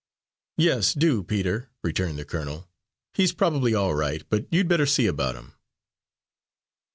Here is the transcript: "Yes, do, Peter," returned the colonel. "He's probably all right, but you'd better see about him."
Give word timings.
"Yes, 0.57 0.95
do, 0.95 1.21
Peter," 1.21 1.69
returned 1.83 2.17
the 2.17 2.25
colonel. 2.25 2.67
"He's 3.13 3.33
probably 3.33 3.75
all 3.75 3.93
right, 3.93 4.23
but 4.29 4.47
you'd 4.51 4.67
better 4.67 4.87
see 4.87 5.05
about 5.05 5.35
him." 5.35 5.53